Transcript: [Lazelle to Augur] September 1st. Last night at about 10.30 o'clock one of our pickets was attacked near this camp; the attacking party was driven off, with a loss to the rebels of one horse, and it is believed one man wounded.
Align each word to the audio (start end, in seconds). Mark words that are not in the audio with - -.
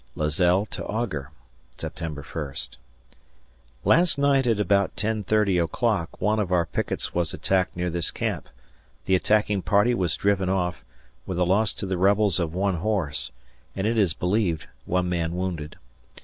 [Lazelle 0.15 0.65
to 0.71 0.83
Augur] 0.87 1.29
September 1.77 2.23
1st. 2.23 2.77
Last 3.83 4.17
night 4.17 4.47
at 4.47 4.59
about 4.59 4.95
10.30 4.95 5.63
o'clock 5.63 6.19
one 6.19 6.39
of 6.39 6.51
our 6.51 6.65
pickets 6.65 7.13
was 7.13 7.35
attacked 7.35 7.75
near 7.75 7.91
this 7.91 8.09
camp; 8.09 8.49
the 9.05 9.13
attacking 9.13 9.61
party 9.61 9.93
was 9.93 10.15
driven 10.15 10.49
off, 10.49 10.83
with 11.27 11.37
a 11.37 11.43
loss 11.43 11.71
to 11.73 11.85
the 11.85 11.99
rebels 11.99 12.39
of 12.39 12.55
one 12.55 12.77
horse, 12.77 13.29
and 13.75 13.85
it 13.85 13.99
is 13.99 14.15
believed 14.15 14.65
one 14.85 15.07
man 15.07 15.35
wounded. 15.35 15.75